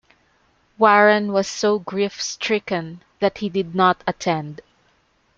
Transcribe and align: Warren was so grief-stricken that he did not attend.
Warren 0.79 1.31
was 1.31 1.47
so 1.47 1.77
grief-stricken 1.77 3.03
that 3.19 3.37
he 3.37 3.49
did 3.49 3.75
not 3.75 4.03
attend. 4.07 4.61